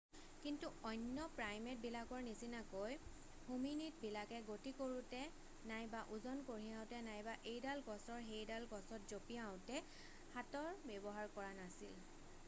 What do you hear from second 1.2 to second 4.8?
প্ৰাইমেটবিলাকৰ নিচিনাকৈ হোমিনিদবিলাকে গতি